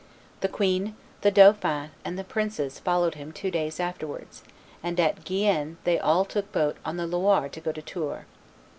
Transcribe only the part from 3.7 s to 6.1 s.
afterwards, and at Gien they